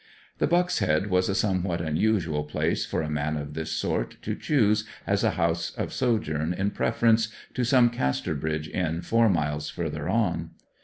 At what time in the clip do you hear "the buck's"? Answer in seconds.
0.39-0.79